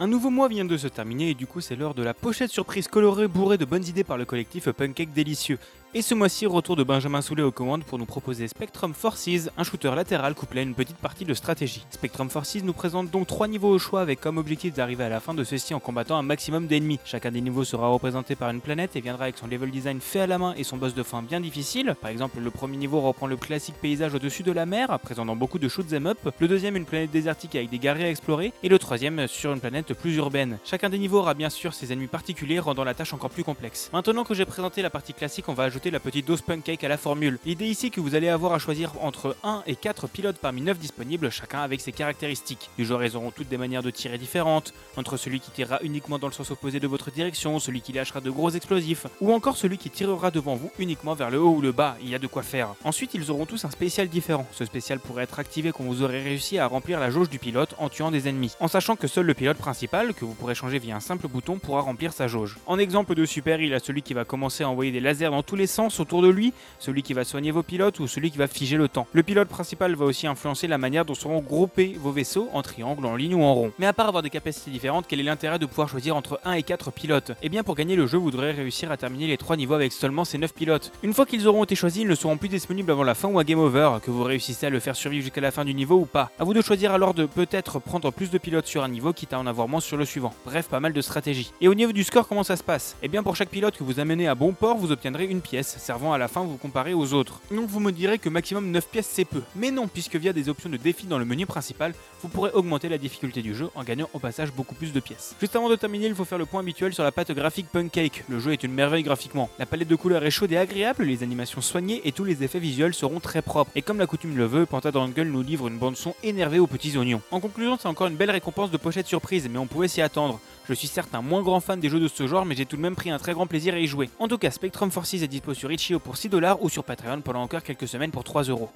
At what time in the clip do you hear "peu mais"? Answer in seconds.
99.24-99.70